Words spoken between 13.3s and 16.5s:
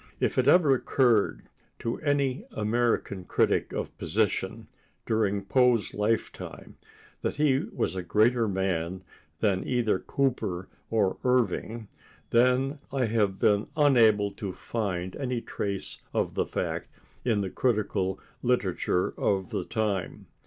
been unable to find any trace of the